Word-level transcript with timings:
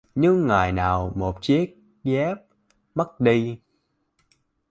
Nếu 0.15 0.35
ngày 0.35 0.71
nào 0.71 1.11
một 1.15 1.41
chiếc 1.41 1.75
dép 2.03 2.35
mất 2.95 3.19
đi 3.21 3.59